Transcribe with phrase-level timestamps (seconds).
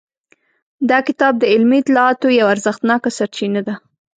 [0.89, 3.75] دا کتاب د علمي اطلاعاتو یوه ارزښتناکه سرچینه ده.